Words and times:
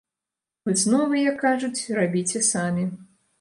Высновы, 0.69 1.19
як 1.31 1.37
кажуць, 1.43 1.91
рабіце 1.99 2.43
самі. 2.51 2.89